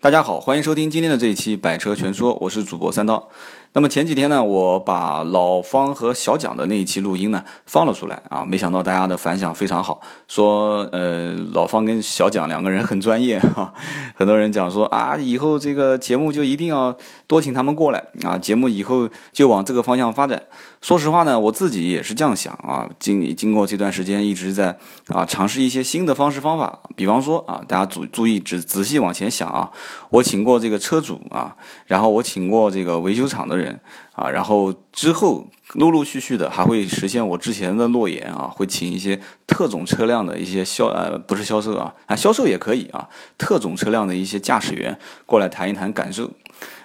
[0.00, 3.28] 大家好，欢迎收听今天的这一期《百车全说》，我是主播三刀。
[3.74, 13.72] 那么前几天呢，我把老方和小蒋的那一期录音呢放了出来啊，没想到大家的反响非常好，说呃老方跟小蒋两个人很专业哈，
[14.16, 20.42] 很多人讲说啊以后这个节目就一定要多请他们过来啊，节目以后就往这个方向发展。
[20.80, 24.76] 说实话呢，我自己也是这样想啊，经经过这段时间一直在
[25.08, 29.70] 啊尝试一些新的方式方法，比方说啊大家注注意仔仔细往前想啊，
[30.10, 31.54] 我请过这个车主啊，
[31.86, 33.57] 然后我请过这个维修厂的。
[33.58, 33.78] 人
[34.12, 46.30] 啊，然后之后陆陆续续的还会实现我之前的诺言啊，会请一些特种车辆的一些销呃不是销售啊啊销售也可以啊，特种车辆的一些驾驶员过来谈一谈感受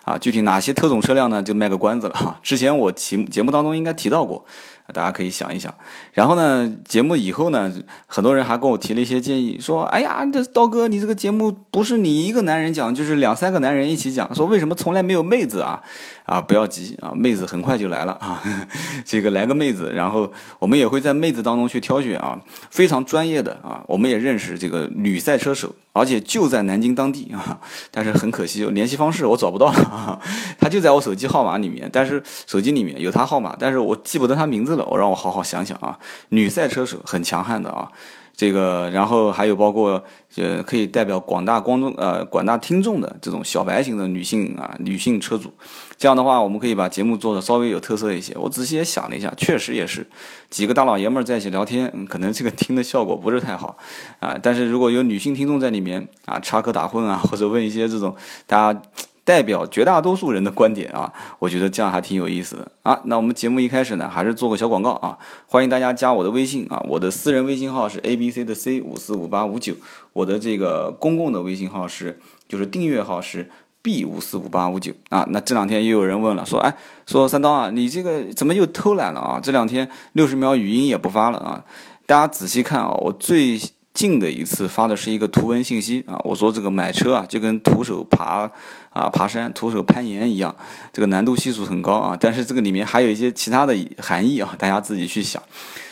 [0.03, 1.41] 啊，具体哪些特种车辆呢？
[1.41, 2.39] 就卖个关子了哈。
[2.43, 4.43] 之前我节节目当中应该提到过。
[4.91, 5.73] 大家可以想一想，
[6.11, 7.71] 然后呢，节目以后呢，
[8.05, 15.81] 很多人还跟我提了一些建议，说：“哎呀，这刀哥，你这个节目不是你一个男人讲，就是两三个男人一起讲，说为什么从来没有妹子啊？
[16.23, 18.41] 啊，不要急啊，妹子很快就来了啊，
[19.03, 22.39] 这个来个妹子，然后我们也会在妹子当中去挑选啊，
[22.69, 27.59] 非常专业的啊，我们也认识这个女赛车手，而且就在南京当地啊，
[27.91, 30.17] 但是很可惜，联系方式我找不到了，啊
[30.59, 37.91] 他就在我手机号码里面，但是手机里面有他号码，但是我记不得他名字。”我让我好好想想啊，女赛车手很强悍的啊，
[38.35, 40.03] 这个，然后还有包括
[40.37, 45.53] 呃，可以代表广大观众呃广大听众的这种小白型的女性啊，女性车主，
[45.97, 48.35] 这样的话，我们可以把节目做的稍微有特色一些。
[48.37, 50.07] 我仔细也想了一下，确实也是
[50.49, 53.77] 几个大老爷们儿在一起聊天，可能这个听的效果不是太好
[54.19, 54.35] 啊。
[54.41, 58.15] 但是如果有女性听众在里面啊，插科打诨啊，或者问一些这种
[58.47, 58.81] 大家。
[59.25, 62.99] 代表绝大多数人的观点啊，我觉得这样还挺有意思的啊。
[63.05, 69.73] 那我们节目一开始呢，还是做个小广告啊，欢迎大家加我的微信啊，我的私人微信号是 A B C 的 C 五四五八五九，
[70.11, 73.49] 我的这个公共的微信号是就是订阅号是
[73.81, 75.25] B 五四五八五九啊。
[75.29, 76.75] 那这两天又有人问了，说哎，
[77.07, 79.39] 说三刀啊，你这个怎么又偷懒了啊？
[79.41, 81.63] 这两天六十秒语音也不发了啊？
[82.05, 83.59] 大家仔细看啊，我最。
[83.93, 88.51] 近的一次发的是一个图文信息啊，我说这个买车啊就跟徒手爬
[88.89, 90.55] 啊爬山、徒手攀岩一样，
[90.91, 92.17] 这个难度系数很高啊。
[92.19, 95.41] 但是这个里面还有一些其他的含义啊，大家自己去想。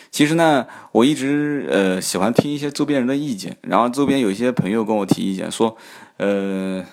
[0.09, 5.78] 其实呢，我一直呃喜欢听一些周边人的意见，然后周边有一些朋友跟我提意见说，
[6.17, 6.84] 呃，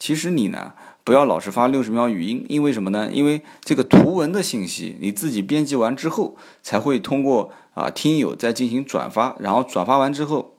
[0.00, 0.72] 其实你呢
[1.04, 3.08] 不要老是发六十秒语音，因为什么呢？
[3.12, 10.55] 因为这个图文的信息你自己编辑完之后，才会通过啊听友再进行转发，然后转发完之后。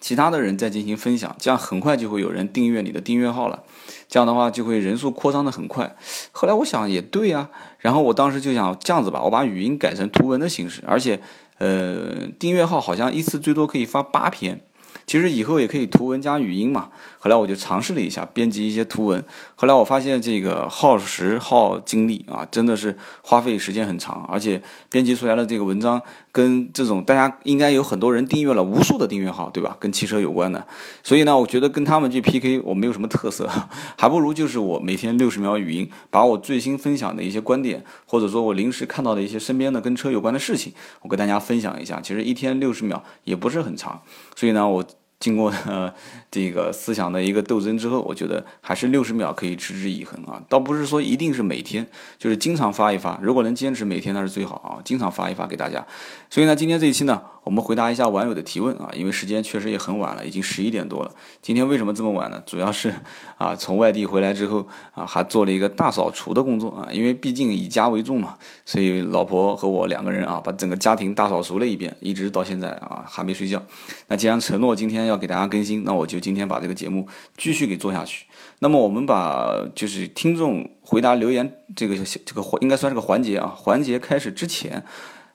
[0.00, 3.62] 其他的人再进行分享，这样很快就会有人订阅你的订阅号了，
[4.08, 5.94] 这样的话就会人数扩张的很快。
[6.32, 11.20] 后来我想也对呀，然后我当时就想这样子吧，我把语音改成图文的形式，而且，
[11.58, 14.62] 呃，订阅号好像一次最多可以发八篇。
[15.06, 16.90] 其实以后也可以图文加语音嘛。
[17.18, 19.24] 后来我就尝试了一下编辑一些图文，
[19.56, 26.00] 后来我发现这个耗时耗精力啊，真的是花费时间很长，而且编辑出来的这个文章
[26.32, 29.76] 跟这种大家应该有很多人订阅了无数的订阅号，对吧？
[29.80, 30.66] 跟汽车有关的，
[31.02, 33.48] 所以呢，我觉得跟他们去 PK 我没有什么特色，
[33.98, 42.00] 还不如就是我每天六十秒语音，把我最新分享的一些观点，或者说我临时看到的一些身边的跟车有关的事情，我跟大家分享一下。
[42.00, 44.00] 其实一天六十秒也不是很长，
[44.36, 44.84] 所以呢，我。
[45.20, 45.52] 经过
[46.30, 51.86] 这个思想的一个斗争之后，我觉得还是六十秒可以持之以恒啊，倒不是说一定是每天，
[52.18, 55.86] 就是经常发一发，如果能坚持每天那是最好啊，经常发一发给大家。
[56.28, 57.22] 所以呢，今天这一期呢。
[57.42, 61.10] 我们回答一下网友的提问啊，因为时间确实也很晚了，已经十一点多了。
[61.40, 62.40] 今天为什么这么晚呢？
[62.44, 62.92] 主要是
[63.38, 68.36] 啊，从外地回来之后啊，还做了一个大扫除的工作啊，因为毕竟以家为重嘛，
[68.66, 73.60] 所以老婆和我两个人啊，把整个家庭大扫除了一遍，一直到现在啊还没睡觉。
[74.08, 78.26] 那既然承诺今天要给大家更新，那我就今天把这个节目继续给做下去。
[78.58, 84.84] 那么我们把就是听众回答留言这个这个环应该算是个环节啊，环节开始之前。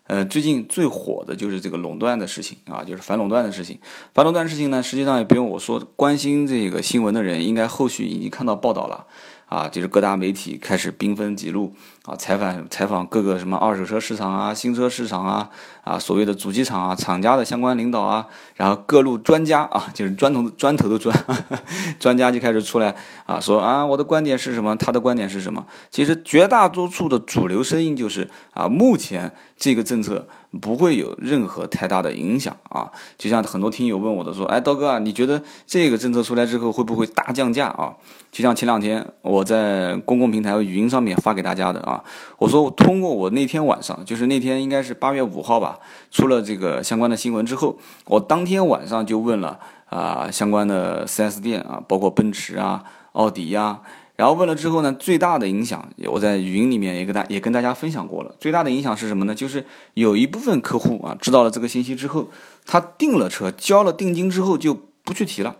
[0.07, 3.79] 呃，最近最火的就是这个垄断的事情啊，就是反垄断的事情。
[4.13, 9.07] 反垄断的事情呢，实际上也不用我说，关心这个新闻的人应该后续已经看到报道了。
[9.47, 11.73] 啊，就是各大媒体开始兵分几路
[12.05, 15.49] 啊，采访采访各个什么二手车市场啊、新车市场啊、
[15.83, 21.15] 啊所谓的主机厂啊、厂家的相关领导啊，然后各路专家啊，就是砖头砖头的砖，
[21.99, 22.95] 专家就开始出来
[23.25, 25.65] 啊，说啊，我的观点是什么，他的观点是什么。
[25.91, 30.27] 其实绝大多数的主流声音就是啊，目前这个政策。
[30.59, 32.91] 不会有任何太大的影响啊！
[33.17, 37.93] 就像很多听友问我的说：“哎，刀哥啊，你觉得这个政策出来之后会不会大降价啊？”
[38.31, 42.03] 就像前两天我在公共平台语音上面发给大家的啊，
[42.37, 45.79] 我说通过我那天晚上，就是那天应该是八月五号吧，
[46.11, 53.79] 出了这个相关的新闻之后，我当天晚上就问了啊相关的 4S 店啊，包括奔驰啊、奥迪呀。
[54.15, 58.33] 然后问了之后呢，最大的影响，我在语音里面也跟大也跟大家分享过了。
[58.39, 59.35] 最大的影响是什么呢？
[59.35, 62.29] 就是有一部分客户啊，知道了这个信息之后，
[62.65, 64.73] 他订了车，交了定金之后就
[65.03, 65.57] 不去提了。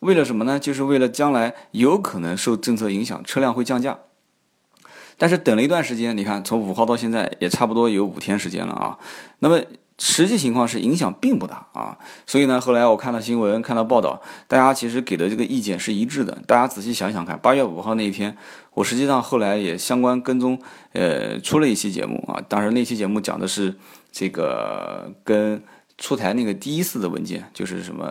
[0.00, 0.60] 为了什么呢？
[0.60, 3.98] 就是为了将来有可能受政策影响，车辆会降价。
[5.16, 8.98] 但是等了一段时间，你看从五号到现在也差不多有五天时间了啊。
[9.40, 9.60] 那么。
[10.00, 16.38] 实际情况是影响并不大啊，所以呢，后来我看到新闻，看到报道，大家其实给的这个意见是一致的。
[16.46, 18.36] 大家仔细想想看，八月五号那一天，
[18.74, 20.56] 我实际上后来也相关跟踪，
[20.92, 22.40] 呃，出了一期节目啊。
[22.48, 23.74] 当时那期节目讲的是
[24.12, 25.60] 这个跟
[25.98, 28.08] 出台那个第一次的文件，就是什么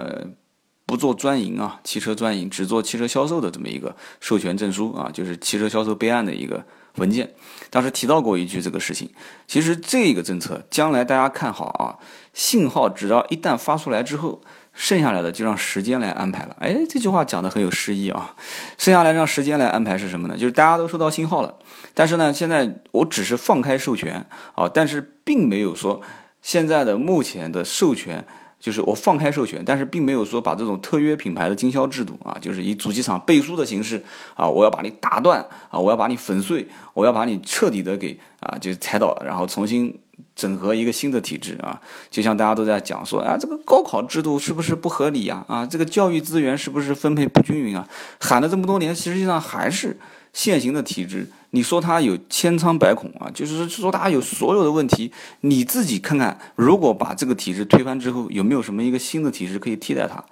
[0.85, 6.65] 不做专营啊，汽车专营，只做汽车销售的这么一个授权证书啊，就是汽车销售备案的一个。
[6.97, 7.33] 文件
[7.69, 9.09] 当时提到过一句这个事情，
[9.47, 11.97] 其实这个政策将来大家看好啊，
[12.33, 14.41] 信号只要一旦发出来之后，
[14.73, 16.55] 剩下来的就让时间来安排了。
[16.59, 18.35] 哎，这句话讲的很有诗意啊，
[18.77, 20.37] 剩下来让时间来安排是什么呢？
[20.37, 21.55] 就是大家都收到信号了，
[21.93, 26.01] 但是呢，现在我只是放开授权啊，但是并没有说
[26.41, 28.25] 现在的目前的授权。
[28.59, 39.97] 就是我放开授权，但是并没有说把这种特约品牌的经销制度啊，就是以主机厂背书的形式啊，我要把你打断啊，我要把你粉碎，我要把你彻底的给啊，就踩倒，然后重新
[40.37, 41.81] 整合一个新的体制啊。
[42.09, 45.43] 就像大家都在讲说啊，这个高考制度是不是不合理呀？
[45.49, 47.85] 啊，这个教育资源是不是分配不均匀啊？
[48.21, 49.99] 喊了这么多年，实际上还是
[50.31, 51.27] 现行的体制。
[51.51, 55.11] 你说它有千疮百孔啊，就是说它有所有的问题，
[55.41, 60.23] 你自己看看，如果把这个体制推翻之后，有没有什么一个新的体制可以替代它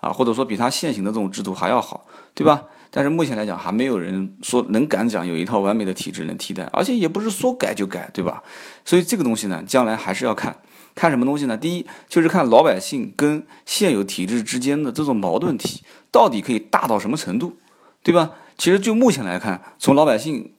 [0.00, 0.12] 啊？
[0.12, 2.64] 或者说比它现行的这种制度还要好，对吧？
[2.96, 8.44] 但是目前来讲，还没有人说能敢讲有一套完美的体制能替代，而且也不是说改就改，对吧？
[8.84, 10.56] 所以这个东西呢，将来还是要看
[10.94, 11.56] 看什么东西呢？
[11.56, 15.82] 第一就是看老百姓跟现有体制之间的这种矛盾体
[16.12, 17.56] 到底可以大到什么程度，
[18.04, 18.30] 对吧？
[18.56, 20.52] 其实就目前来看，从老百姓。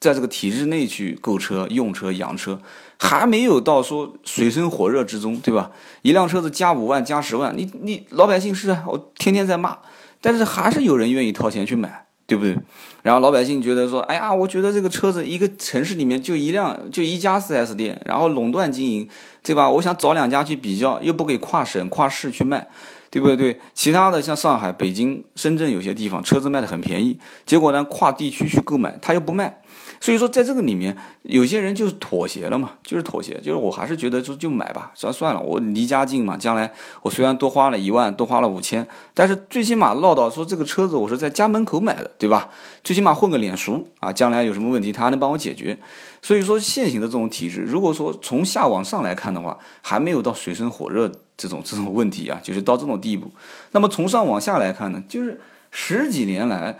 [0.00, 2.60] 在这个体制内去购车、用车、养车，
[2.98, 5.70] 还没有到说水深火热之中，对吧？
[6.02, 9.78] 一辆车子加五万、加十万，你你老百姓是啊，我天天在骂，
[10.20, 12.56] 但是还是有人愿意掏钱去买，对不对？
[13.02, 19.08] 然后老百姓觉得说，哎呀，我觉得这个车子一个城市里面就一辆，就一家 4S 店，然后垄断经营，
[19.42, 19.68] 对吧？
[19.68, 22.68] 我想找两家去比较，又不给跨省、跨市去卖。
[23.10, 23.58] 对不对？
[23.72, 29.62] 其他的像上海、北京、深圳有些地方车子卖的很便宜，结果呢跨地区去购买，他又不卖，
[30.00, 36.72] 所以说在这个里面，有些人就是妥协了嘛，就是妥协，就是我还是觉得就就买吧，算算了，我离家近嘛，将来
[37.02, 42.48] 我虽然多花了一万，多花了五千，但是最起码唠叨说这个车子我是在家门口买的，对吧？
[42.84, 45.78] 最起码混个脸熟啊，将来有什么问题他还能帮我解决。
[46.20, 51.10] 所以说现行的这种体制，如果说从下往上来看的话，还没有到水深火热。
[51.40, 53.30] 这种这种问题啊，就是到这种地步。
[53.70, 55.40] 那么从上往下来看呢，就是
[55.70, 56.76] 十几年来，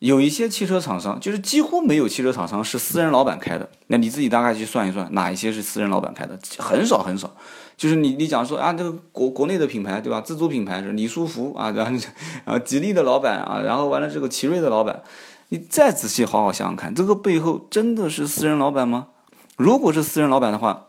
[0.00, 3.68] 有一些汽车厂商，就是几乎没有汽车厂商是私人老板开的。
[3.86, 6.38] 那你自己大概去算一算，哪一些是私人老板开的？
[6.58, 7.34] 很少很少。
[7.78, 10.20] 就是你你讲说啊，这个国国内的品牌对吧？
[10.20, 12.06] 自主品牌是李书福啊，然后
[12.44, 15.02] 啊吉利的老板啊，然后完了这个奇瑞的老板，
[15.48, 19.08] 你再仔细好好想想看，这个背后真的是私人老板吗？
[19.56, 20.88] 如果是私人老板的话，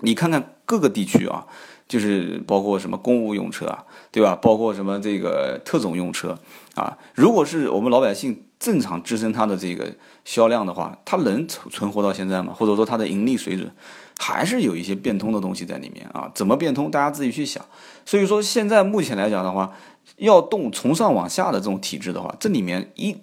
[0.00, 1.46] 你看看各个地区啊。
[1.86, 4.34] 就是包括什么公务用车啊，对吧？
[4.34, 6.36] 包括什么这个特种用车
[6.74, 6.96] 啊？
[7.14, 9.92] 如果是我们老百姓正常支撑它的这个
[10.24, 12.52] 销量的话，它能存存活到现在吗？
[12.52, 13.70] 或者说它的盈利水准
[14.18, 16.30] 还是有一些变通的东西在里面啊？
[16.34, 16.90] 怎么变通？
[16.90, 17.64] 大家自己去想。
[18.04, 19.72] 所以说现在目前来讲的话，
[20.16, 23.16] 要动从上往下的这种体制的话，这里面一。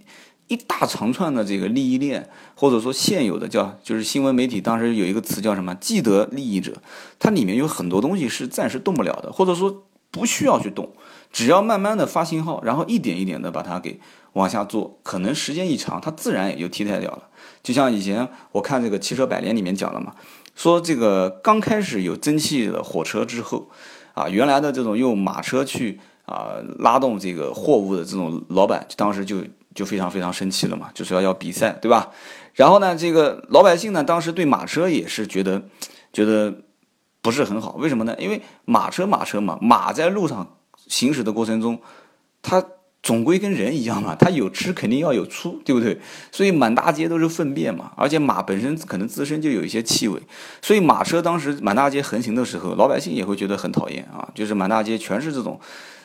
[0.48, 6.74] 一大长串的这个利益链，或者说现有的叫就是新闻媒体当时有一个词叫什么既得利益者，
[7.18, 10.92] 它里面有很多东西是暂时动不了的，或者说不需要去动，
[11.32, 14.00] 只要慢慢的发信号，然后一点一点的把它给
[14.34, 17.24] 往下做，可能时间一长，它自然也就替代掉了。
[17.64, 20.14] 就像以前我看这个汽车百年里面讲了嘛，
[20.56, 23.70] 说这个刚开始有蒸汽的火车之后，
[24.14, 29.38] 啊，原来的这种用马车去啊拉动这个货物的这种老板，当时就。
[29.74, 32.10] 就非常非常生气了嘛，就是要要比赛，对吧？
[32.56, 35.64] 然后呢，这个老百姓呢，当时对马车也是觉得
[36.12, 36.54] 觉得
[37.22, 38.14] 不是很好，为什么呢？
[38.20, 40.58] 因为马车马车嘛，马在路上
[40.92, 41.80] 行驶的过程中，
[42.42, 42.62] 它
[43.02, 45.98] 总归跟人一样嘛，它有吃肯定要有出，对不对？
[46.34, 50.22] 所以满大街都是粪便嘛，而且马本身可能自身就有一些气味，
[50.62, 55.58] 所以马车当时满大街横行的时候，老百姓也会觉得很讨厌啊，就是满大街全是这种。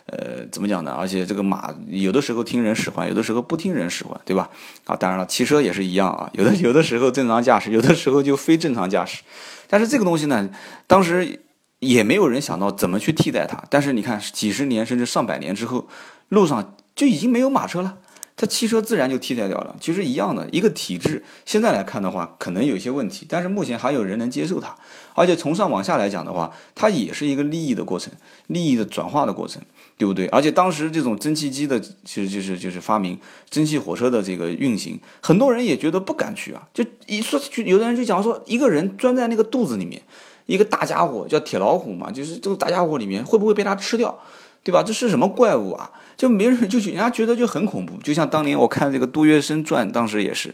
[0.09, 0.93] 呃，怎么讲呢？
[0.93, 4.49] 而且这个马有的时候听人使唤，有的时候不听人使唤，对吧？
[4.85, 9.25] 啊，当然了，汽车也是一样啊，有的有的时候正常驾驶，有的时候就非正常驾驶。
[9.67, 10.49] 但是这个东西呢，
[10.87, 11.41] 当时
[11.87, 13.63] 也没有人想到怎么去替代它。
[13.71, 15.89] 但是你看，几十年甚至上百年之后，
[16.29, 17.99] 路上就已经没有马车了。
[18.39, 21.25] 它汽车自然就替代掉了，其实一样的一个体制。
[21.47, 24.77] 现在来看的话，可能有些问题，但是目前还有人能接受它。
[25.15, 28.13] 而且从上往下来讲的话，它也是一个利益的过程，
[28.49, 29.63] 利益的转化的过程，
[29.97, 30.27] 对不对？
[30.27, 36.69] 而且当时这种蒸汽机的，其实就是就是发明蒸汽火车的这个运行，很多人也觉得不敢去啊。
[36.75, 40.03] 就一说，去有的人就讲说，一个人钻在那个肚子里面，
[40.47, 44.19] 一个大家伙叫铁老虎嘛，就是这个大家伙里面会不会被它吃掉？
[44.65, 44.83] 对吧？
[44.83, 45.89] 这是什么怪物啊？
[46.17, 47.97] 就没人就人家觉得就很恐怖。
[48.03, 50.53] 就像当年我看这个杜月笙传，当时也是，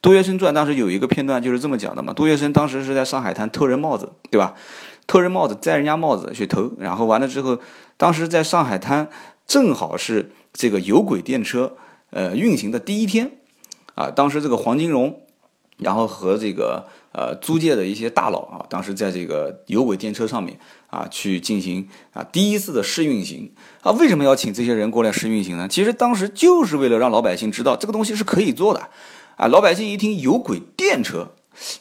[0.00, 2.10] 杜月笙传当时有一个片段就是这么讲的嘛。
[2.14, 4.54] 杜月笙当时是在上海滩偷人帽子，对吧？
[5.06, 7.58] 偷人帽子，摘人家帽子去偷，然后完了之后，
[7.98, 9.10] 当时在上海滩
[9.46, 11.76] 正好是这个有轨电车
[12.12, 13.32] 呃运行的第一天
[13.94, 14.10] 啊。
[14.10, 15.20] 当时这个黄金荣，
[15.76, 16.86] 然后和这个。
[17.12, 23.52] 呃，租界的一些大佬啊，当时在这个有轨电车上面啊，去进行啊第一次的试运行
[23.82, 23.90] 啊。
[23.92, 25.66] 为什么要请这些人过来试运行呢？
[25.68, 28.88] 其实当时就是为了让老百姓知道这个东西是可以做的
[29.36, 29.46] 啊。
[29.48, 31.32] 老百姓一听有轨电车，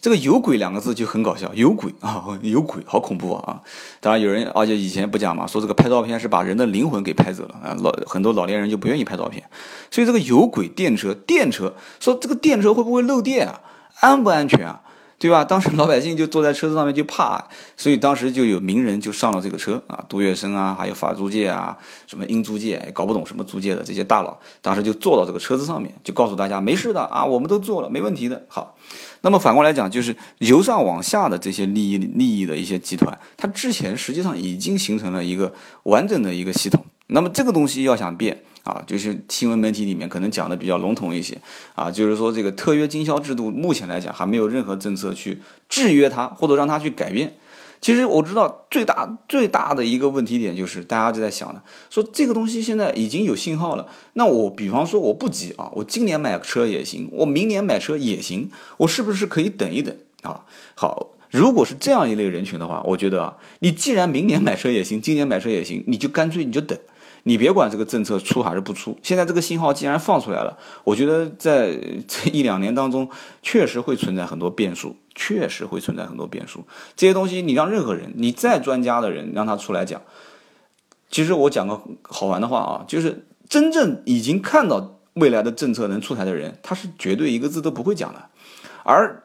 [0.01, 3.61] 这个“有轨”两个字就很搞笑，有轨啊， 有轨，好恐怖啊！
[3.99, 7.77] 当然有人，而且以前不讲嘛，说这个拍照片是把人的灵魂给拍走了啊。
[7.79, 9.43] 老很多老年人就不愿意拍照片，
[9.91, 13.61] 所以这个有轨电车，电车说这个电车会不会漏电啊？
[13.99, 14.81] 安不安全啊？
[15.19, 15.43] 对吧？
[15.43, 17.43] 当时老百姓就坐在车子上面就怕，
[17.75, 28.45] 所以当时就有名人就上了这个车啊，杜月笙啊，还有法租界啊，什么英租界，搞不懂什么租界的这些大佬，当时就坐到这个车子上面，就告诉大家没事的啊，我们都做了，没问题的。
[28.47, 28.77] 好，
[29.19, 36.85] 那么反过来讲，就是由上往下的这些利益利益的一些集团，它之前实际上已经形成了一个完整的一个系统。
[37.07, 38.41] 那么这个东西要想变。
[38.63, 41.37] 啊，就是新闻媒体里面可能讲的比较笼统一些
[41.75, 47.35] 啊，就是说这个特约经销制度目前来讲还没有任何政策去制约它或者让它去改变。
[47.81, 60.43] 其实我知道最大最大的一个问题点就是大家就在想的，说这个东西现在已经有信号了，那我比方说我不急啊，我今年买车也行，我明年买车也行，我是不是可以等一等啊？
[60.75, 66.77] 好，如果是这样一类人群的话，我觉得啊，你既然明年买车也行，今年买车也行，你就干脆你就等。
[67.29, 73.07] 你别管这个政策出还是不出，现在这个信号既然放出来了，我觉得在这一两年当中，
[73.43, 76.65] 确实会存在很多变数，确实会存在很多变数。
[76.95, 80.01] 这些东西你让任何人，你再专家的人让他出来讲，
[81.11, 88.29] 其实我讲个好玩的话啊，就是真正已经看到未来的政策能出台的人，他是绝对一个字都不会讲的，
[88.83, 89.23] 而。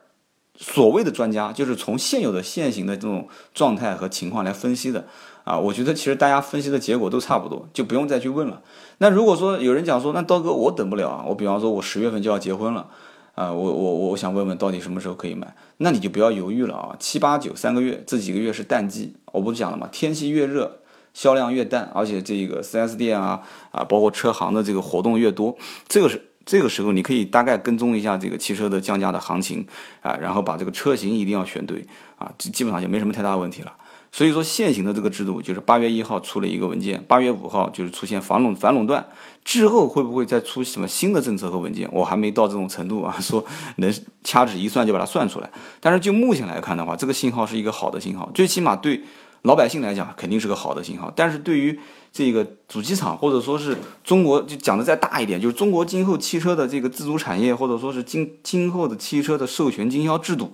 [0.57, 5.05] 所谓的专家就是从现有的现行的这种状态和情况来分析的
[5.45, 8.61] 啊，我觉得其实大家分析的结果都差不多，就不用再去问了。
[8.97, 12.87] 那如果说有人讲说，那刀哥我等不了啊，我比方说我十月份就要结婚了
[13.35, 15.55] 啊，我我我想问问到底什么时候可以买？
[15.77, 19.87] 那你就不要犹豫了啊，七八九三个月这几个月是淡季，我不是讲了吗？
[19.91, 20.79] 天气越热，
[21.13, 25.55] 销量越淡，而且这个 4S 店啊啊，包括车行的这个活动越多，
[25.87, 26.29] 这个是。
[26.45, 29.65] 这个时候，你可以大概跟踪一下这个汽车的降价的行情
[30.03, 31.83] 啊，然后把这个车型一定要选对
[32.19, 33.73] 啊，基本上就没什么太大问题了。
[34.15, 39.05] 所以说，现行的这个制度就是八月一号出了一个文件，八月五号就是出现反垄反垄断
[39.43, 41.85] 之后，会不会再出什么新的政策和文件？
[41.91, 43.43] 我还没到这种程度啊，说
[43.75, 43.93] 能
[44.23, 45.51] 掐指一算就把它算出来。
[45.81, 49.03] 但是就目前来看的话，这个信号是一个好的信号，最起码对
[49.41, 51.11] 老百姓来讲肯定是个好的信号。
[51.13, 51.77] 但是对于
[52.13, 60.53] 这个主机厂，或者说是中国，就讲的再大一点，就是中国今后汽车的这个自主产业，或者说是今今后的汽车的授权经销制度，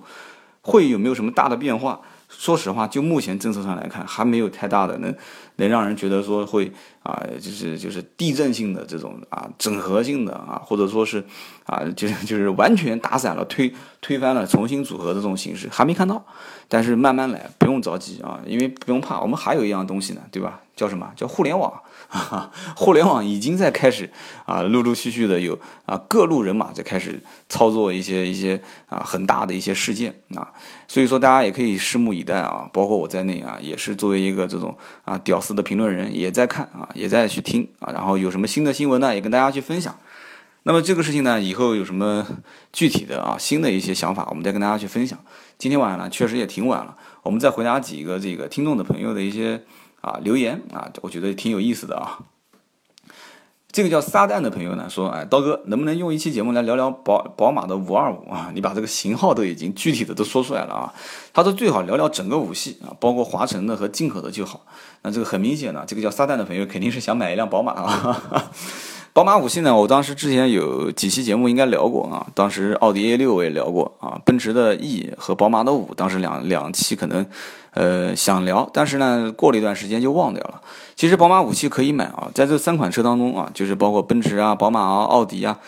[0.62, 2.00] 会有没有什么大的变化？
[2.36, 5.14] 说实话，就目前政策上来看，还没有太大的能
[5.56, 6.72] 能让人觉得说会
[7.02, 11.22] 啊，就是就是地震性的这种啊，整合性的啊，或者说是
[11.64, 16.24] 啊，就是就是完全打散了、推推翻了、重新组合的这种形式，还没看到。
[16.68, 20.58] 但是慢慢来，不用着急啊，因为不用怕，我们还有一样东西呢，对吧？
[20.82, 21.80] 叫什么叫互联网？
[22.74, 24.10] 互联网已经在开始
[24.44, 30.52] 啊，陆陆续续的有啊各路人马在开始操作一些一些啊很大的一些事件啊，
[30.88, 39.96] 所以说大家也可以拭目以待啊，包括我在内啊，也是作为一个这种啊屌丝的评论人，也在看啊，也在去听啊，然后有什么新的新闻呢，也跟大家去分享。
[40.64, 42.26] 那么这个事情呢，以后有什么
[42.72, 45.18] 具体的啊新的一些想法，我们再跟大家去分享。
[45.56, 49.62] 今天晚上呢，确实也挺晚了，我们再回答几个这个听众的朋友的一些。
[50.02, 52.18] 啊，留言啊，我觉得挺有意思的啊。
[53.72, 58.50] 这个叫撒旦的朋友呢说，哎，刀哥能不能用一期节目来聊聊宝宝马的五二五啊？
[58.54, 60.92] 你把这个型号都已经具体的都说出来了啊。
[61.32, 64.66] 他说最好聊聊整个五系啊，包括华晨的和进口的就好。
[65.00, 68.50] 那这个很明显呢，这个叫撒旦的朋友肯定是想买一辆宝马啊。
[69.14, 77.26] 宝马五系呢，我当时之前有几期节目应该聊过啊，当时奥迪 A 六我也聊过啊，奔驰的 E 和宝马的五，当时两两期可能，
[77.74, 80.62] 呃想聊，但是呢过了一段时间就忘掉了。
[80.96, 85.58] 其实宝马五系可以买啊，在这三款车当中啊，就是包括奔驰啊、宝马啊、奥迪啊，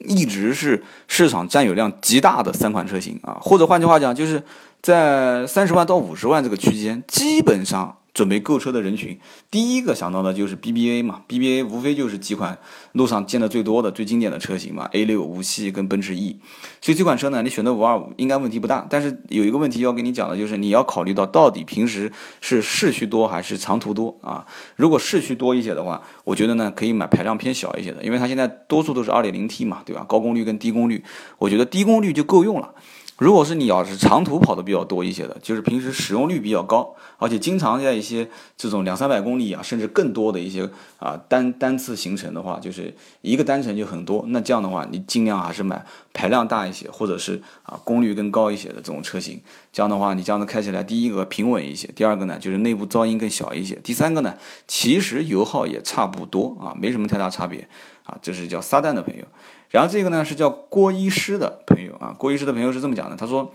[0.00, 4.42] 一直是市场占有量极大的三款车型啊，或者换句话讲，就是
[4.82, 7.98] 在三十万到五十万这个区间，基本上。
[8.12, 9.18] 准备购车的人群，
[9.50, 12.58] 第一个想到的就是 BBA 嘛，BBA 无非就是几款
[12.92, 16.40] 路上见的最多的、最经典的车型嘛，A 六、五系跟奔驰 E，
[16.80, 18.86] 所以这款车呢，你选择五二五应该问题不大。
[18.90, 24.44] 但是有一个问题要跟你讲的就是，你要考虑到到底平时是市区多还是长途多啊？
[24.76, 30.04] 如果市区多一些的话，我觉得呢可以买排量偏小一些的，因为它现在多数都是二点零 T 嘛，对吧？
[30.08, 31.04] 高功率跟低功率，
[31.38, 32.74] 我觉得低功率就够用了。
[33.20, 40.66] 如果是你要是长途跑的比较多一些的，就是平时使用率比较高，而且经常在一些这种两三百公里啊，甚至更多的一些
[40.98, 44.24] 啊单单次行程的话，就是一个单程就很多。
[44.28, 45.84] 那这样的话，你尽量还是买
[46.14, 49.38] 排量大一些，或者是啊功率更高一些的这种车型。
[49.70, 54.34] 这样的话，你这样子开起来，第一个平稳一些，第二个呢就是内部噪音更小一些，第三个呢
[54.66, 57.68] 其实油耗也差不多啊，没什么太大差别
[58.04, 58.16] 啊。
[58.22, 59.24] 这是叫撒旦的朋友。
[59.70, 63.52] 然后这个呢是叫郭医师的朋友啊，郭医师的朋友是这么讲的，他说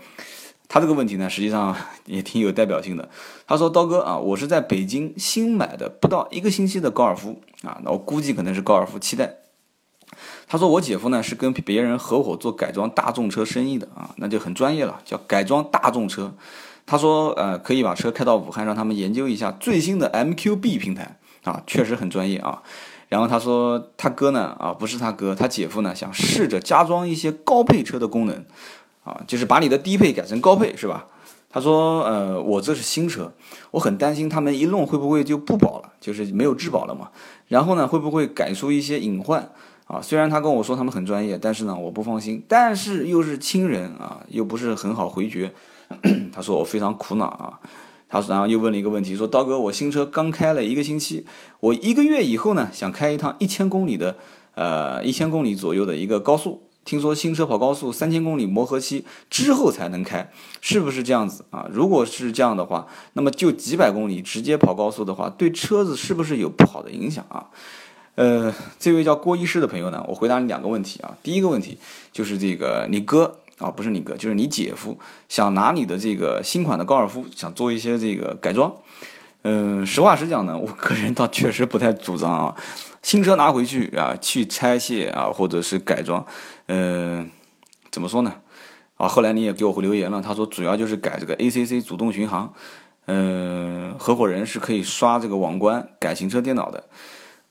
[0.66, 3.08] 他这个问题呢实际上也挺有代表性的。
[3.46, 9.36] 他说刀哥啊，我是在北京新买的不到一个星期的高尔夫啊，那我估计可能是高尔夫七代。
[10.48, 16.34] 他说我姐夫呢是跟别人合伙做改装大众车生意的啊，那就很专业了，叫改装大众车。
[16.86, 22.62] 他说呃可以把车开到武汉，让他们研究一下最新的 MQB 平台啊，确实很专业啊。
[23.08, 28.44] 然后他说，他哥呢，啊，不是他哥，他姐夫呢，想试着加装一些高配车的功能，
[29.04, 31.06] 啊，就是把你的低配改成高配，是吧？
[31.48, 33.32] 他说，呃，我这是新车，
[33.70, 37.08] 我很担心他们一弄会不会就不保了，就是没有质保了嘛。
[37.48, 39.48] 然后呢，会不会改出一些隐患？
[39.86, 42.44] 啊，虽然他跟我说他们很专业，但是呢，我不放心。
[42.48, 45.54] 但是又是亲人啊，又不是很好回绝。
[46.34, 47.60] 他说我非常苦恼啊。
[48.08, 51.26] 他然后又问了一个问题，说刀哥，我新车刚开了一个星期，
[51.58, 54.16] 我一个月以后呢，想开一趟一千公里的，
[54.54, 56.62] 呃，一千公里左右的一个高速。
[56.84, 61.66] 听说新车跑高速三千公里磨合期之后才能开，是不是这样子啊？
[61.72, 67.46] 如果是这样的话，那么就几百公里直接跑高速的话，对车子是不是有不好的影响啊？
[68.14, 71.16] 呃，这位叫郭医师的朋友呢，我回答你两个问题啊。
[71.24, 71.76] 第一个问题
[72.12, 73.40] 就是这个你哥。
[73.58, 78.72] 啊，不是你哥，就是你姐夫，想拿你的这个新款的高尔夫，想做一些这个改装。
[79.42, 82.54] 嗯，实话实讲呢，我个人倒确实不太主张啊。
[83.02, 86.26] 新车拿回去啊，去拆卸啊，或者是改装，
[86.66, 87.30] 嗯，
[87.90, 88.34] 怎么说呢？
[88.96, 92.52] 啊，后来你也给我回留言了，他说主要就是改这个 ACC 主动巡航。
[93.06, 96.82] 嗯，合伙人是可以刷这个网关改行车电脑的。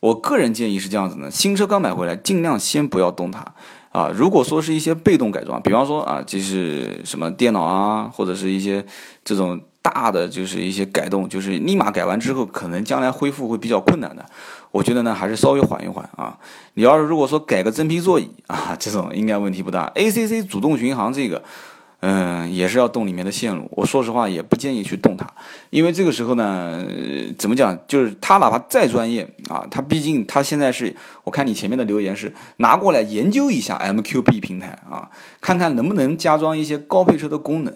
[0.02, 3.56] 我个人建议是这样子呢：新车刚买回来，尽量先不要动它。
[3.96, 8.86] 啊，如果说是一些被动改装，比方说啊，就是什么电脑啊，或者是一些
[9.24, 14.26] 这种大的，就是一些改动，就是立马改完之后，可能将来恢复会比较困难的。
[14.72, 16.38] 我觉得呢，还是稍微缓一缓啊。
[16.74, 19.90] 你要是如果说改个真皮座椅啊，这种应该问题不大。
[19.96, 21.42] ACC 主动巡航这个。
[22.08, 23.68] 嗯，也是要动里面的线路。
[23.72, 25.26] 我说实话，也不建议去动它，
[25.72, 26.86] 因为这个时候呢，
[27.36, 35.10] 怎么讲，就是他哪怕再专业啊，他毕竟他现在是，我看你前面的留言是拿过来研究一下 MQB 平台啊，
[35.42, 37.74] 看看能不能加装一些高配车的功能。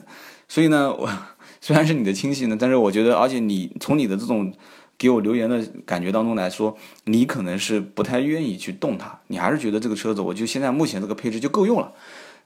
[0.48, 1.10] 所以呢，我
[1.60, 4.54] 虽然是你的亲戚呢，但是我觉得，而且你从你的这种
[4.96, 11.92] 给我留言的感觉当中来说，你可能是不太愿意去动它，你还是觉得这个车子，我就现在目前这个配置就够用了。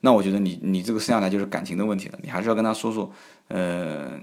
[0.06, 3.10] 那我觉得你你这个剩下来就是感情的问题了，你还是要跟他说说，
[3.48, 4.20] 呃，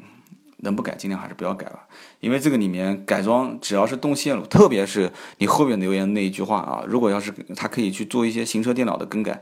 [0.59, 1.89] 能不改尽量还是不要改吧，
[2.21, 9.41] 因为这个里面改装只要是动线路，特别是你后面留言那一句话啊，如果要是他可以去做一些行车电脑的更改，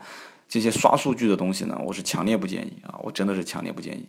[0.49, 4.07] 这些刷数据的东西呢，我是强烈不建议啊，我真的是强烈不建议。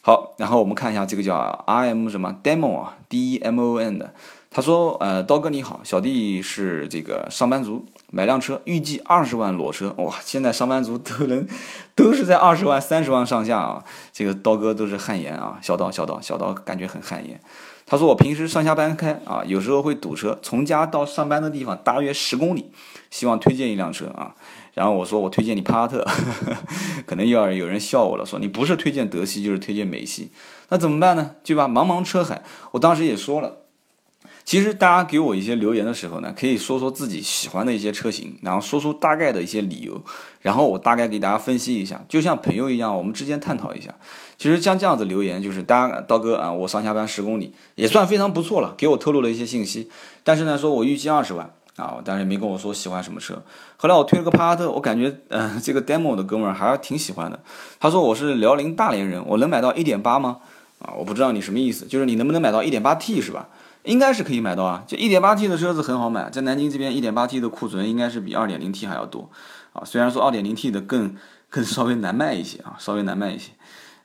[0.00, 4.12] 好，然后我们看一下这个叫 R M 什么 Demo 啊，D E M O N 的。
[4.54, 9.94] 他说：“呃，刀哥你好，小弟是这个上班族，买辆车，预计二十万裸车。
[9.96, 11.46] 哇，现在上班族都能，
[11.96, 13.82] 都是在二十万、三十万上下啊。
[14.12, 17.40] 这个刀哥都是汗颜啊，小刀、小刀、小刀，感觉很汗颜。
[17.86, 22.70] 他说我平时上下班开啊，有时候会堵车，从家到上班的地方大约十公里，
[23.10, 24.34] 希望推荐一辆车啊。
[24.74, 26.06] 然后我说我推荐你帕萨特，
[27.06, 30.30] 可能又要有人笑我了，说你不是推荐德系就是推荐美系，
[30.68, 31.36] 那怎么办呢？
[31.42, 31.66] 对吧？
[31.66, 33.60] 茫茫车海，我当时也说了。”
[34.44, 40.02] 其实大家给我一些留言的时候呢，可以说说自己喜欢的一些车型，然后说出大概的一些理由，
[40.40, 43.94] 然后我大概给大家分析一下，就像朋友一样，我们之间探讨一下。
[44.36, 49.88] 其实像这样子留言，就是大家刀哥啊，我上下班十公里也算非常不错了，给我透露了一些信息。
[50.24, 53.40] 但是呢，说我预计二十万啊，但是也没跟我说喜欢什么车。
[53.76, 57.38] 后来我推了个帕萨特，我感觉嗯， 这个 demo 的哥们儿还是挺喜欢的。
[57.78, 60.38] 他说我是辽宁大连人，我能买到一点八吗？
[60.80, 63.48] 啊，我不知道你什么意思，就是你能不能买到一点八 T 是吧？
[63.84, 69.30] 应该是可以买到啊，就一点八 T 的车子很好买，在南京这边一点八 T 的库存应该是比二点零 T 还要多
[69.72, 69.82] 啊。
[69.84, 71.16] 虽然说二点零 T 的更
[71.50, 73.50] 更稍微难卖一些啊，稍微难卖一些。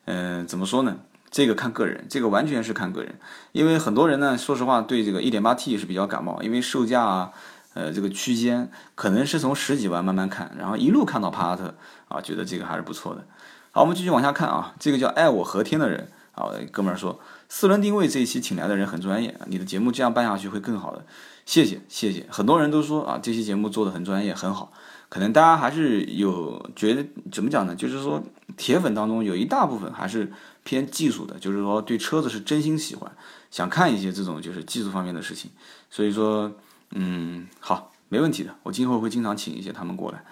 [0.06, 0.98] 嗯，怎么说呢？
[1.30, 3.20] 这个看个人，这个完全是看个人。
[3.52, 7.32] 因为很多人呢，说实话对这个一点八 T 是比较感冒，因为售价啊，
[7.74, 11.76] 呃，这个区间可能是从十几万慢慢看，然后一路看到帕萨特
[12.08, 13.24] 啊，觉得这个还是不错的。
[13.72, 17.20] 好，我们继续往下看啊，这个叫爱我和天的人啊，哥们儿说。
[17.49, 21.05] 四轮定位这一期请来的人很专业，你的节目这样办下去会更好的，
[21.45, 22.25] 谢谢谢谢。
[22.29, 24.73] 很多人都说啊，这期节目做的很专业很好，
[25.07, 27.73] 可能大家还是有觉得怎么讲呢？
[27.73, 28.21] 就是说
[28.57, 30.31] 铁粉当中有一大部分还是
[30.63, 33.10] 偏技术的，就是说对车子是真心喜欢，
[33.49, 35.49] 想看一些这种就是技术方面的事情。
[35.89, 36.51] 所以说，
[36.91, 40.25] 嗯，好，没问题的，我今后会经常请一些他们过来。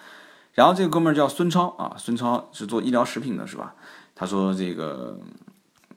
[0.52, 3.74] 然后这个哥们儿叫孙超啊，孙超是做医疗食品的，是吧？
[4.14, 5.18] 他说这个。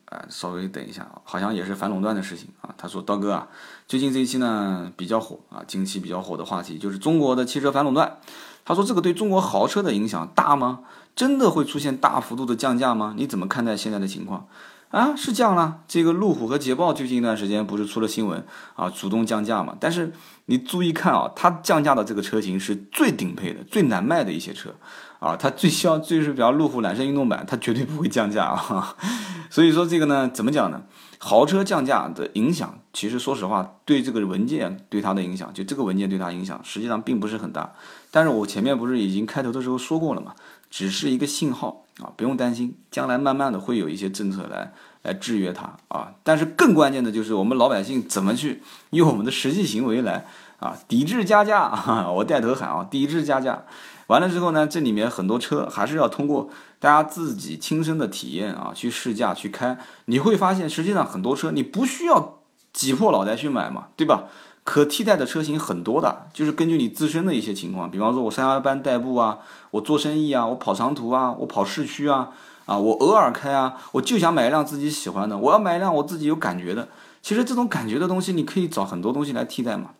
[0.10, 2.74] 啊，稍微等一下啊，好像也是反垄断的事情啊。
[2.78, 3.48] 他说：“刀哥啊，
[3.88, 8.17] 最近这一期呢比较火啊，近期比较火的话题就是中国的汽车反垄断。
[8.65, 10.80] 他说这个对中国豪车的影响大吗？
[11.15, 13.13] 真的会出现大幅度的降价吗？
[13.17, 14.48] 你怎么看待现在的情况？
[14.89, 15.82] 啊，是降了。
[15.88, 18.43] 这个路虎和捷豹最近一段时间不是出了新闻
[18.76, 19.76] 啊，主动降价嘛？
[19.80, 20.12] 但是
[20.45, 24.74] 你注意看啊，它降价的这个车型是最顶配的、最难卖的一些车。”
[25.19, 28.95] 啊，它最销就是比方路虎揽胜运动版，它绝对不会降价啊。
[29.49, 30.82] 所以说这个呢，怎么讲呢？
[31.21, 37.73] 豪车降价的影响，其实说实话，对这个文件对它的影响，就这个文件对它影响，实际上并不是很大。
[38.10, 40.34] 但是我前面不是已经开头的时候说过了嘛，
[40.69, 46.13] 只是一个信号啊，不用担心，将来慢慢的会有一些政策来来制约它啊。
[46.23, 50.25] 但是更关键的就是我们老百姓怎么去用我们的实际行为来
[50.60, 53.65] 啊抵制加价，我带头喊啊，抵制加价。
[54.10, 62.39] 完了之后呢，这里面很多车还是要通过大家自己亲身的体验啊，去试驾去开，你会发现实际上很多车你不需要
[62.74, 64.24] 挤破脑袋去买嘛，对吧？
[64.63, 69.39] 可替代的车型很多的，就是根据你自身的一些情况，比方说我上下班代步啊，
[69.72, 72.30] 我做生意啊，我跑长途啊，我跑市区啊，
[72.65, 76.88] 啊，我偶尔开啊，我就想买一辆自己喜欢的，我要买一辆我自己有感觉的。
[77.22, 79.91] 其实这种感觉的东西，你可以找很多东西来替代嘛。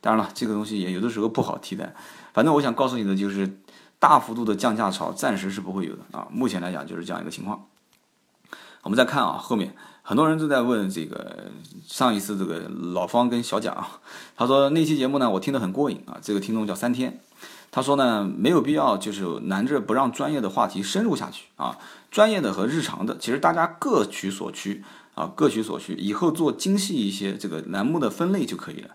[0.00, 1.92] 当然了，这个东西也有的时候不好替代。
[2.38, 3.58] 反正我想告诉你的就是，
[3.98, 6.28] 大幅度的降价潮暂时是不会有的啊。
[6.30, 7.66] 目前来讲就是这样一个情况。
[8.84, 11.50] 我们再看啊，后面很多人都在问这个
[11.84, 13.84] 上一次这个老方跟小蒋，
[14.36, 16.16] 他说那期节目呢我听得很过瘾啊。
[16.22, 17.18] 这个听众叫三天，
[17.72, 21.76] 他说呢没有必要就是难着不让专业的话题深入下去啊。
[22.12, 24.84] 专业的和日常的其实大家各取所需
[25.16, 28.90] 啊，各取所需，以后做精细一些这个栏目的分类就可以了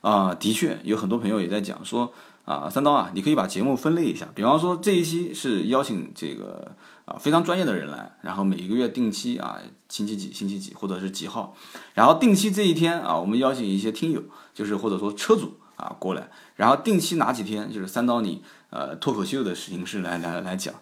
[0.00, 0.34] 啊。
[0.34, 2.14] 的确有很多朋友也在讲说。
[2.46, 11.54] 啊，三刀啊，你可以把节目分类一下，比方说这一期是邀请这个啊非常专业的人来，然后每一个月定期啊星期几星期几或者是几号，
[11.92, 14.22] 然后定期这一天啊，我们邀请一些听友，
[14.54, 20.72] 就是或者说车主啊过来，然后定期哪几天就是三刀你呃脱口秀的形式来来来讲，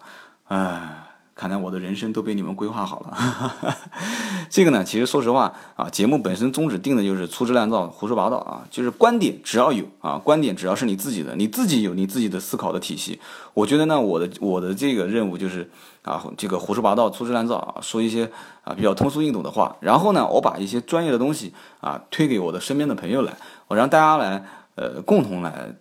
[0.47, 1.04] 啊。
[1.35, 3.75] 看来我的人生都被你们规划好了。
[4.49, 13.19] 这个呢，其实说实话啊，节目本身宗旨定的就是粗制滥造、胡说八道啊，就是观点只要有啊，观点只要是你自己的，你自己有你自己的思考的体系。
[13.53, 15.69] 我觉得呢，我的我的这个任务就是
[16.03, 18.31] 啊，这个胡说八道、粗制滥造啊，说一些
[18.63, 23.35] 啊比较通俗易懂的话，然后呢，我把一些专业的东西啊推给我的身边的朋友来，
[23.67, 24.45] 我让大家来
[24.75, 25.75] 呃共同来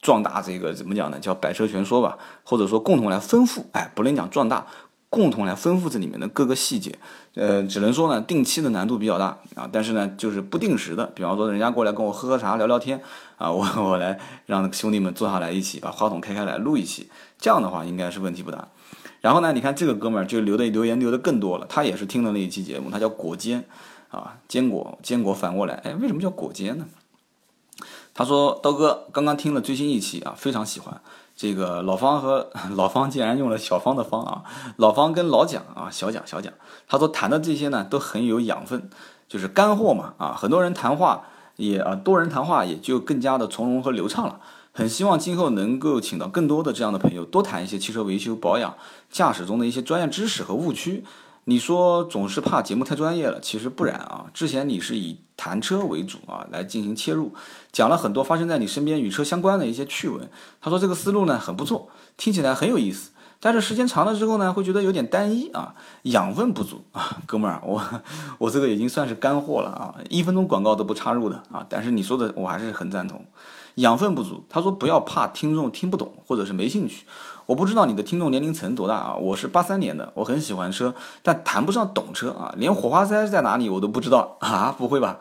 [0.00, 1.18] 壮大这个怎么讲呢？
[1.18, 4.64] 叫百车全说吧，或者说共同来丰富，哎，不能讲壮大。
[5.14, 6.98] 共同来丰富这里面的各个细节，
[7.34, 13.00] 呃，只能说呢，定期的难度比较大啊，但是呢，就是不定时的，比方说人家过来跟我喝喝茶、聊聊天
[13.38, 18.66] 啊，我 我来让兄弟们坐下来一起把话筒开开来录一期，这样的话应该是问题不大。
[19.20, 23.64] 然后呢，你看这个哥们儿就留的留言留的更多了，他也是听了那一期节目，他叫果坚
[24.10, 26.86] 啊，坚果坚果反过来，哎，为什么叫果坚呢？
[28.12, 31.00] 他说刀哥刚刚听了最新一期啊，非常喜欢。
[31.36, 34.42] 这个老方和 老方竟然用了小方的方啊，
[34.76, 36.52] 老方跟老蒋啊，小蒋小蒋，
[36.86, 38.88] 他说谈的这些呢都很有养分，
[39.28, 41.24] 就是干货嘛啊，很多人谈话
[41.56, 44.40] 也啊多人谈话也就更加的从容和流畅了。
[44.76, 48.74] 很希望今后能够请到更多的这样的朋友，多谈一些汽车维修保养、
[49.08, 51.04] 驾驶中的一些专业知识和误区。
[51.46, 54.26] 你说总是怕节目太专业了，其实不然啊。
[54.32, 57.34] 之前你是以谈车为主啊来进行切入，
[57.70, 60.28] 讲了很多发生在你身边与车相关的一些趣闻。
[60.60, 63.10] 他说这个思路呢很不错，听起来很有意思。
[63.44, 67.78] 但是时间长了之后呢，会觉得有点单一啊，养分不足啊，哥们儿，我
[68.38, 71.66] 我这个已经算是干货了啊，一分钟广告都不插入的啊。
[71.68, 73.22] 但是你说的我还是很赞同，
[73.74, 74.42] 养分不足。
[74.48, 77.04] 他说不要怕听众听不懂或者是没兴趣。
[77.44, 79.14] 我不知道你的听众年龄层多大啊？
[79.16, 84.74] 我是八三年的，我很喜欢车，但谈不上懂车啊，连火花塞在哪里我都不知道啊！
[84.78, 85.18] 不会吧？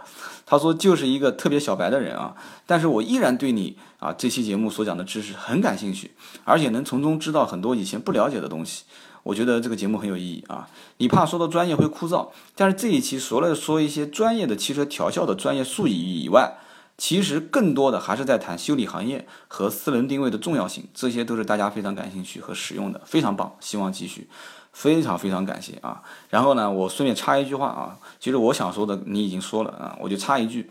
[0.53, 2.35] 他说就是一个特别小白的人啊，
[2.67, 6.11] 但是我依然对你啊这期节目所讲的知识很感兴趣，
[6.43, 8.83] 而且能从中知道很多以前不了解的东西。
[9.23, 10.67] 我觉得这个节目很有意义啊！
[10.97, 16.57] 你怕说到专业会枯燥，但是这一期除了说一些专业的汽车调校的专业术语以外，
[16.97, 24.27] 其实更多的还是在谈修理行业和四轮定位的重要性，这些都是大家非常感兴趣和实用的，非常棒，希望继续，
[24.73, 26.01] 非常非常感谢啊！
[26.29, 30.69] 然后呢，我顺便插一句话啊，其实我想说的你已经说了啊，我就插一句，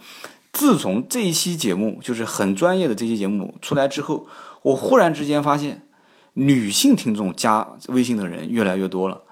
[0.53, 4.27] 自从这一期节目就是很专业的这期节目出来之后，
[4.63, 5.87] 我忽然之间发现，
[6.35, 9.23] 女性听众加微信的人越来越多了。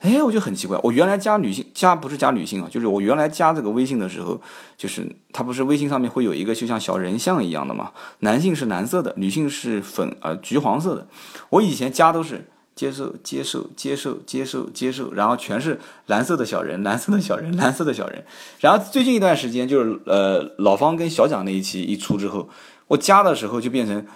[0.00, 4.40] 哎，我就很奇怪，我原来加女性加不是加女性啊，就是我原来加这个微信的时候，
[4.76, 11.06] 就是它不是微信上面会有一个就像小人像一样的嘛，男性是蓝色的，女性是粉呃橘黄色的。
[11.50, 18.24] 我以前加都是接受接受接受接受接受，然后全是蓝色的小人， 蓝色的小人，蓝色的小人。
[18.60, 22.48] 然后最近一段时间就是呃老方跟小蒋那一期一出之后，
[22.86, 24.06] 我加的时候就变成。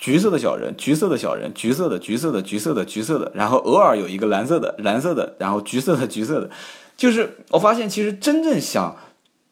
[0.00, 6.48] 橘色的小人，橘色的小人，橘色的，橘色的，橘色的，橘色的，然后偶尔有一个蓝色的，蓝色的，然后橘色的，橘色的，
[6.96, 8.96] 就是我发现其实真正想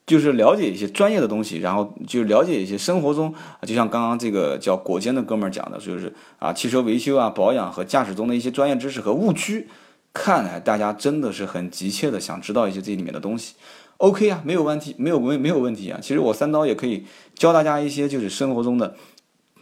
[0.07, 9.69] 就是了解一些专业的东西，然后就了解一些生活中，就像刚刚这个叫果坚的哥们儿讲的，就是啊汽车维修啊保养和驾驶中的一些专业知识和误区，
[10.13, 13.55] 看来大家真的是很急切的想知道一些这里面的东西。
[13.99, 15.99] OK 啊，没有问题，没有没没有问题啊。
[16.01, 18.97] 其实我三刀也可以教大家一些就是生活中的。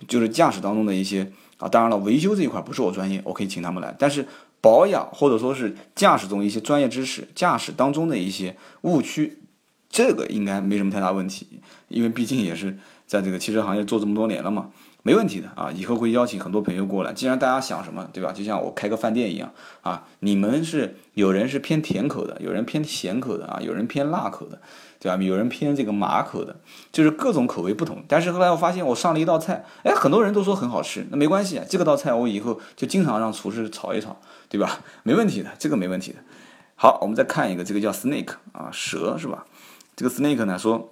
[0.08, 3.94] 就是驾驶当中的一些啊，当然了，维修这一块不是我专业，我可以请他们来。
[3.98, 4.26] 但是
[4.60, 9.38] 保养或者说是驾驶中一些专业知识，驾驶当中的一些误区，
[9.94, 12.76] 这个应该没什么太大问题，因为毕竟也是
[13.06, 14.70] 在这个汽车行业做这么多年了嘛。
[15.04, 17.12] 没问题的啊，以后会邀请很多朋友过来。
[17.12, 18.32] 既然大家想什么，对吧？
[18.32, 19.52] 就像我开个饭店一样
[19.82, 24.60] 啊，你们是有人是偏甜口的，有人偏咸口的啊，有人偏辣口的，
[24.98, 25.22] 对吧？
[25.22, 26.56] 有人偏这个麻口的，
[26.90, 28.02] 就是各种口味不同。
[28.08, 34.16] 但是后来我发现，我上了一道菜，哎，很多人都说很好吃，那没关系啊，这个道菜我以后就经常让厨师炒一炒，
[34.48, 34.80] 对吧？
[35.04, 36.18] 没问题的，这个没问题的。
[36.76, 39.46] 好，我们再看一个，这个叫 snake 啊，蛇是吧？
[39.96, 40.90] 这个 snake 呢说。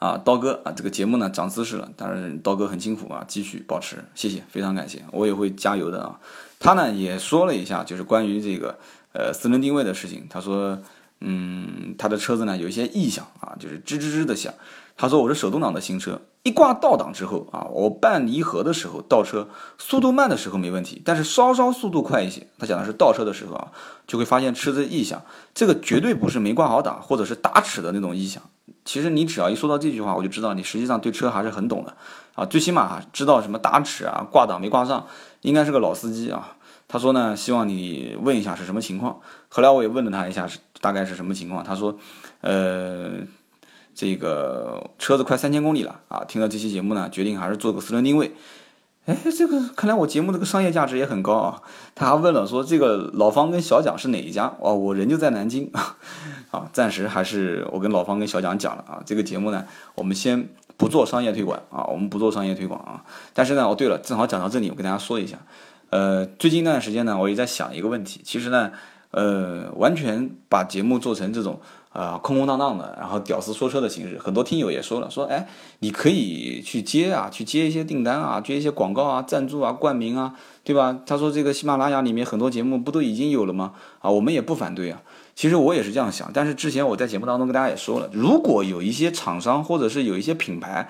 [0.00, 6.18] 啊，刀哥啊，这个节目呢涨姿势了，但是刀哥很辛苦啊，继续保持，谢谢，非常感谢，我也会加油的啊。
[6.58, 8.78] 他呢也说了一下，就是关于这个
[9.12, 10.78] 呃四轮定位的事情，他说，
[11.20, 14.54] 嗯，他的车子呢有一些异响啊，就是吱吱吱的响。
[14.96, 23.68] 他说我是手动挡的新车，一挂倒档之后啊，我办离合的时候倒车速度慢的时候没问题，但是稍稍速度快一些，他讲的是倒车的时候啊，
[24.06, 25.22] 就会发现车子异响，
[25.54, 28.42] 这个绝对不是没挂好档或者是打齿的那种异响。
[28.84, 31.94] 其实你只要一说到这句话，我就知道你实际上对车还是很懂的
[32.34, 35.06] 啊，最起码知道什么打齿啊、挂档没挂上，
[35.42, 36.56] 应该是个老司机啊。
[36.88, 39.20] 他说呢，希望你问一下是什么情况。
[39.48, 41.62] 后来我也问了他一下，是大概是什么情况。
[41.62, 41.96] 他说，
[42.40, 43.10] 呃，
[43.94, 48.32] 这个车子快三千公里了啊，听了这期节目呢，决定还是做个私人定位。
[49.06, 51.62] 哎，这个看来我节目这个商业价值也很高啊！
[51.94, 54.54] 他还问了说，这个老方跟小蒋是哪一家？
[54.60, 55.96] 哦，我人就在南京 啊，
[56.50, 63.02] 啊暂时还是我跟老方跟小蒋讲了啊，这个节目呢，我们先不做商业推广啊，我们不做商业推广啊。
[63.32, 65.38] 但是呢，哦对了，正好讲到这里，我跟大家说一下，
[65.88, 68.70] 呃，最近一段时间呢，我也在想一个问题，其实呢，
[69.12, 71.60] 呃，完全把节目做成这种。
[71.92, 75.48] 啊，空空荡荡的，然后屌丝说车的形式，很多听友也说了，说哎，
[75.80, 81.00] 你可以去接啊，去接一些订单啊，接一些广告啊，赞助啊，冠名啊，对吧？
[81.04, 83.72] 他说这个喜马拉雅里面很多节目不都已经有了吗？
[83.98, 85.02] 啊，我们也不反对啊。
[85.34, 90.88] 其实我也是这样想，但是之前我在节目当中跟大家也说了，如果有一些厂商或者是有一些品牌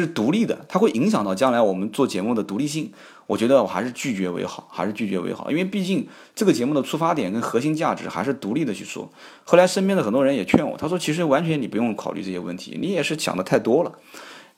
[0.00, 2.90] 是独立的，它会影响到将来我们做节目的独立性。
[3.26, 9.10] 我觉得我还是拒绝为好，还是拒绝为好，因为毕竟这个节目的出发点跟核心价值还是独立的去说。
[9.44, 13.92] 后来身边的很多人也劝我，他说其实完全你不用考虑这些问题，你也是想的太多了。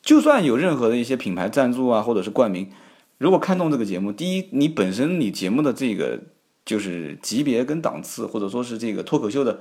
[0.03, 2.70] 就算有任何的一些品牌赞助啊，或者是冠名，
[3.18, 6.20] 如果看中这个节目，第一，你本身你节目的这个
[6.64, 9.61] 就是级别跟档次，或者说是这个脱口秀的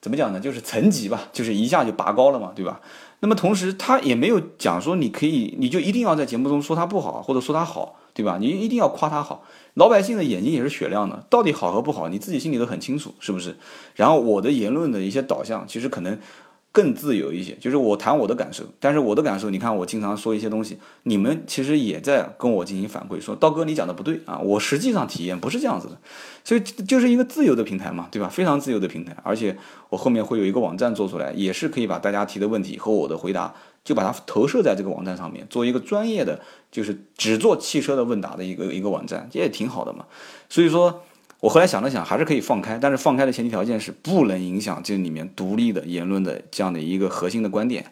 [0.00, 0.40] 怎么讲呢？
[0.40, 2.80] 就是层级吧，就是一下就拔高了嘛，对吧？
[3.20, 8.38] 那么同时他也没有讲说你可以，你就一定要在节目中说他不好，或者说他好，对吧？
[8.40, 9.44] 你一定要夸他好。
[9.74, 13.56] 老百姓的眼睛也是雪亮的，到底好和不好，你自己心里都很清楚，是不是？
[13.94, 16.18] 然后我的言论的一些导向，其实可能。
[16.72, 25.98] 更自由一些，就是我谈我的感受，但是我的感受，你看我经常说一些东西，你们其实也在跟我进行反馈，说刀哥你讲的不对啊，我实际上体验不是这样子的，
[26.44, 28.28] 所以就是一个自由的平台嘛，对吧？
[28.28, 29.56] 非常自由的平台，而且
[29.88, 33.52] 我后面会有一个网站做出来，也是可以把大家提的问题和我的回答，
[33.82, 40.06] 就把它投射在这个网站上面，做一个专业的，就是只做汽车的问答的一个一个网站，这也挺好的嘛，
[40.48, 41.02] 所以说。
[41.40, 47.90] 我后来想了想，还是可以放开，但是放开的前提条件是不能影响这里面独立的言论的这样的一个核心的观点。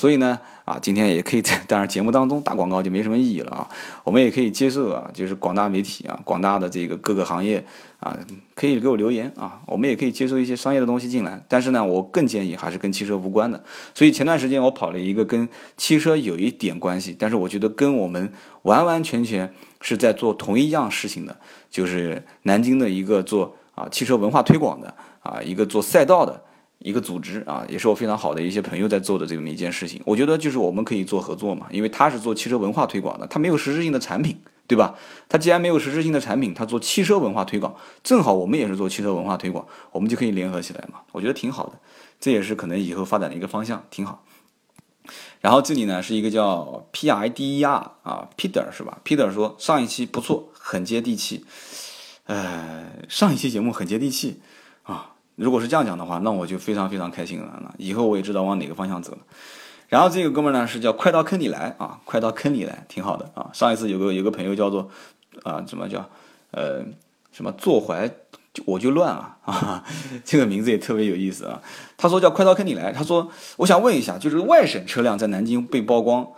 [0.00, 3.68] 所以呢，啊，今天也可以在 当然节目当中打广告就没什么意义了啊。
[4.02, 7.62] 我们也可以接受啊，就是广大媒体啊，广大的这个各个行业
[7.98, 8.18] 啊，
[8.54, 11.44] 可以给我留言啊，我们也可以接受一些商业的东西进来。
[11.46, 13.62] 但是呢，我更建议还是跟汽车无关的。
[13.94, 18.32] 所以前段时间我跑了一个跟汽车有一点关系，但是我觉得跟我们
[18.62, 21.36] 完完全全是在做同一样事情的。
[21.68, 26.42] 就是南京的一个做啊汽车文化推广的啊一个做赛道的
[26.80, 30.00] 一个组织啊，也是我非常好的一些朋友在做的这么一件事情。
[30.04, 34.94] 我觉得就是我们可以做合作嘛，因为他是做汽车文化推广的，他没有实质性的产品，对吧？
[35.28, 41.00] 他既然没有实质性的产品，他做汽车文化推广，正好我们也是做汽车文化推广，我们就可以联合起来嘛。
[41.12, 41.78] 我觉得挺好的，
[42.20, 44.24] 这也是可能以后发展的一个方向，挺好。
[45.40, 50.48] 然后这里呢是一个叫 P I D E R 啊，Peter 是吧？Peter 说上一期不错。
[50.62, 51.44] 很接地气，
[52.26, 54.40] 呃，上一期节目很接地气。
[55.40, 57.58] 如果是这样讲的话，那我就非常非常开心了。
[57.62, 59.18] 那以后我也知道往哪个方向走了。
[59.88, 63.50] 然后这个哥们呢是叫快到坑里来啊，快到坑里来，挺好的啊。
[63.52, 64.88] 上一次有个有个朋友叫做
[65.42, 66.08] 啊，怎么叫
[66.50, 66.84] 呃
[67.32, 68.08] 什么坐怀
[68.66, 69.84] 我就乱啊啊，
[70.24, 71.60] 这个名字也特别有意思啊。
[71.96, 76.28] 他说叫快到坑里来，他说我想问一下，就是外省车辆在南京被曝光。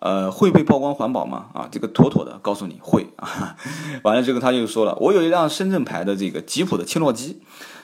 [0.00, 1.46] 呃，会被曝光环保吗？
[1.52, 3.56] 啊，这个妥妥的告诉你会啊。
[4.04, 7.40] 完了之后他就说了，我有一辆深圳牌的这个吉普的切诺基，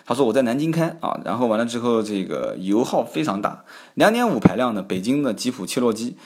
[0.07, 6.17] 他说我在南京开啊，然后完了之后这个油耗非常大，两点五排量的北京的吉普切诺基，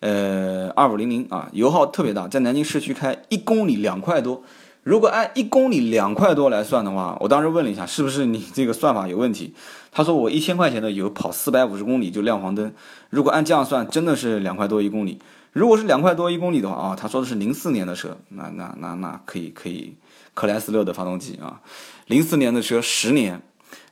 [0.00, 4.42] 呃，二五零零啊，油耗特别大，在南京市区开一公里两块多。
[4.82, 9.54] 如果按一公里两块多来算的话，我当时问了一下，是不是你这个算法有问题？
[9.92, 12.72] 他说我一千块钱的油跑四百五十公里就亮黄灯。
[13.10, 15.20] 如果按这样算，真的是两块多一公里。
[15.52, 19.94] 如果是两块多一公里的话啊，他说的是零四年的车，那那那那可以可以，
[20.34, 21.60] 克莱斯勒的发动机啊，
[22.06, 23.40] 零四年的车十年，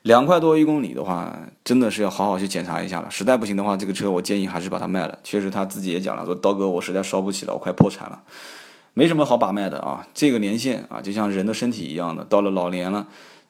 [0.03, 3.09] 两块多一公里的话，真的是要好好去检查一下了。
[3.11, 5.19] 实在不行的话，这个车我建议还是把它卖了。
[5.23, 8.21] 确实他自己也讲了，说刀哥我实在烧不起了，我快破产了。
[8.95, 13.07] 没什么好把脉的啊，这个年限啊，就像人的身体一样的，到了老年了，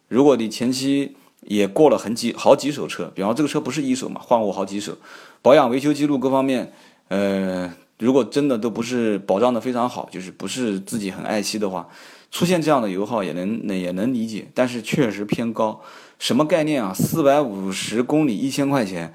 [0.09, 4.97] 如果你前期也过了很几好几手车，比方这个车不是一手嘛，换过好几手，
[5.41, 6.73] 保养维修记录各方面，
[7.09, 11.89] 呃，如果真的都不是保障的非常好，就是不是自己很爱惜的话，
[12.31, 15.81] 出现这样的油耗也能那也能理解，但是确实偏高，
[16.19, 16.93] 什么概念啊？
[16.95, 19.15] 四百五十公里一千块钱，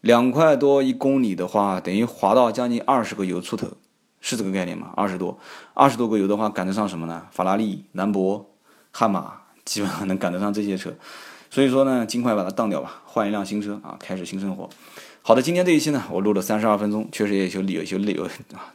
[0.00, 3.66] 两块多一公里的话，等于划到将近二十个油出头。
[4.22, 4.90] 是这个概念吗？
[4.96, 5.38] 二十多，
[5.74, 7.26] 二十多个油的话，赶得上什么呢？
[7.30, 8.50] 法拉利、兰博、
[8.90, 9.34] 悍马，
[9.66, 10.94] 基本上能赶得上这些车。
[11.50, 14.70] 所以说呢，尽快把它当掉吧，换一辆新车啊，开始新生活。
[15.20, 18.14] 好的，今天这一期呢，我录了三十二分钟，确实也有有些累
[18.54, 18.72] 啊。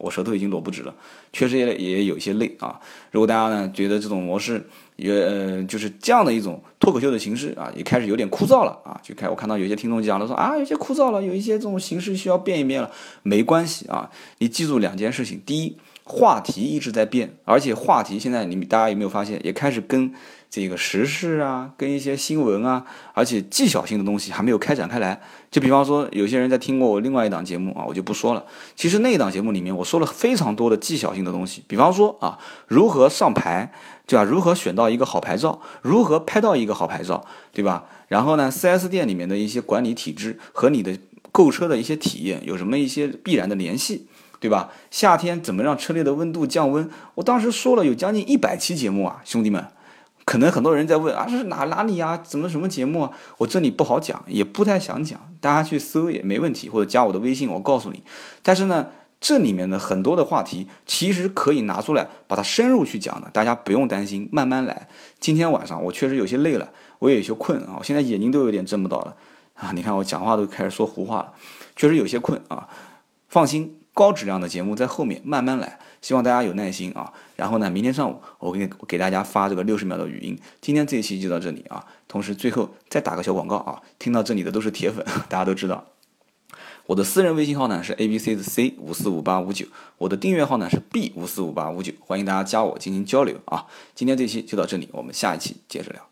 [0.00, 0.94] 我舌头已经裸不直了，
[1.32, 2.80] 确实也也有些累啊。
[3.10, 12.90] 如果大家呢觉得这种模式也呃就是这样的一种脱口秀的形式啊，也开始有点枯燥了啊，就开我看到有些听众讲了说啊有些枯燥了，有一些这种形式需要变一变了，
[13.22, 20.12] 没关系啊，你记住两件事情，第一，话题一直在变，而且话题现在你大家有没有发现也开始跟。
[20.50, 22.84] 这个时事啊，跟一些新闻啊，
[23.14, 25.20] 而且技巧性的东西还没有开展开来。
[25.48, 28.44] 就比方说，有些人在听过我另外一档节目啊，我就不说了。
[28.74, 31.62] 其实那一档节目里面，我说了非常多的技巧性的东西。
[31.68, 32.36] 比方说啊，
[32.66, 33.72] 如何上牌，
[34.06, 34.24] 对吧？
[34.24, 35.60] 如何选到一个好牌照？
[35.82, 37.84] 如何拍到一个好牌照，对吧？
[38.08, 40.98] 然后呢，4S 店里面的一些管理体制和你的
[41.30, 44.08] 购车的一些体验有什么一些必然的联系，
[44.40, 44.70] 对吧？
[44.90, 46.90] 夏天怎么让车内的温度降温？
[47.14, 49.64] 我当时说了有将近一百期节目啊，兄弟们。
[50.30, 52.16] 可能很多人在问啊，这是哪哪里呀？
[52.22, 53.10] 怎么什么节目啊？
[53.38, 58.04] 我这里不好讲，也不太想讲，大家去搜也没问题，或者加我的微信，我告诉你。
[58.40, 58.86] 但是呢，
[59.20, 64.86] 这里面的很多的话题其实可以拿出来把它深入去讲的，大家不用担心，慢慢来。
[65.18, 69.16] 今天晚上我确实有些累了，我也有些困啊，我现在眼睛都有点睁不到了
[69.54, 69.72] 啊！
[69.74, 71.32] 你看我讲话都开始说胡话了，
[71.74, 72.68] 确实有些困啊。
[73.28, 75.80] 放心，高质量的节目在后面慢慢来。
[76.00, 77.12] 希望大家有耐心啊。
[77.36, 80.38] 然后呢，明天上午我给给大家发这个六十秒的语音。
[80.60, 81.84] 今天这一期就到这里啊。
[82.08, 85.84] 同时最后再打个小广告啊，听到这里的都是铁粉， 大家都知道。
[86.86, 89.66] 我的私人微信号呢是 A B C 的 C 五四五八五九，
[89.98, 93.66] 我的订阅号呢是 B 五四五八五九，欢迎大家加我进行交流啊。
[93.94, 96.09] 今天这期就到这里，我们下一期接着聊。